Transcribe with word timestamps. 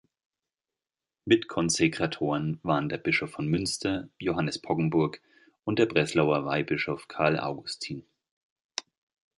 Mitkonsekratoren 1.25 2.59
waren 2.63 2.89
der 2.89 2.97
Bischof 2.97 3.29
von 3.29 3.45
Münster, 3.45 4.09
Johannes 4.17 4.57
Poggenburg, 4.59 5.21
und 5.63 5.77
der 5.77 5.85
Breslauer 5.85 6.43
Weihbischof 6.43 7.07
Karl 7.07 7.39
Augustin. 7.39 8.03